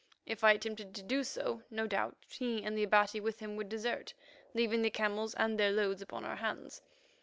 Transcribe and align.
If 0.25 0.43
I 0.43 0.53
attempted 0.53 0.95
to 0.95 1.03
do 1.03 1.23
so, 1.23 1.61
no 1.69 1.85
doubt 1.85 2.17
he 2.27 2.63
and 2.63 2.75
the 2.75 2.81
Abati 2.81 3.19
with 3.19 3.39
him 3.39 3.55
would 3.55 3.69
desert, 3.69 4.15
leaving 4.55 4.81
the 4.81 4.89
camels 4.89 5.35
and 5.35 5.59
their 5.59 5.71
loads 5.71 6.01
upon 6.01 6.25
our 6.25 6.37
hands. 6.37 6.81